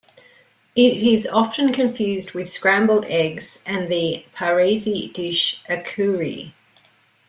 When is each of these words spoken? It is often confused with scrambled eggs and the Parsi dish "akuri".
It 0.75 0.93
is 1.03 1.27
often 1.27 1.71
confused 1.73 2.33
with 2.33 2.49
scrambled 2.49 3.05
eggs 3.07 3.63
and 3.67 3.87
the 3.87 4.25
Parsi 4.33 5.11
dish 5.13 5.63
"akuri". 5.69 6.53